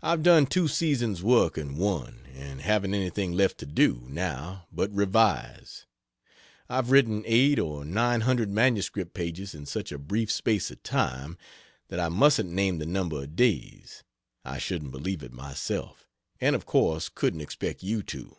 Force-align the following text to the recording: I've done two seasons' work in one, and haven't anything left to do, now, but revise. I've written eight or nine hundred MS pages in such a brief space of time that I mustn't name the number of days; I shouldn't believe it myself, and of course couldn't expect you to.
I've 0.00 0.22
done 0.22 0.46
two 0.46 0.66
seasons' 0.66 1.22
work 1.22 1.58
in 1.58 1.76
one, 1.76 2.20
and 2.32 2.62
haven't 2.62 2.94
anything 2.94 3.32
left 3.34 3.58
to 3.58 3.66
do, 3.66 4.02
now, 4.08 4.66
but 4.72 4.90
revise. 4.94 5.84
I've 6.70 6.90
written 6.90 7.22
eight 7.26 7.58
or 7.58 7.84
nine 7.84 8.22
hundred 8.22 8.48
MS 8.50 8.90
pages 9.12 9.54
in 9.54 9.66
such 9.66 9.92
a 9.92 9.98
brief 9.98 10.30
space 10.32 10.70
of 10.70 10.82
time 10.82 11.36
that 11.88 12.00
I 12.00 12.08
mustn't 12.08 12.48
name 12.50 12.78
the 12.78 12.86
number 12.86 13.22
of 13.24 13.36
days; 13.36 14.02
I 14.42 14.56
shouldn't 14.56 14.90
believe 14.92 15.22
it 15.22 15.34
myself, 15.34 16.08
and 16.40 16.56
of 16.56 16.64
course 16.64 17.10
couldn't 17.10 17.42
expect 17.42 17.82
you 17.82 18.02
to. 18.04 18.38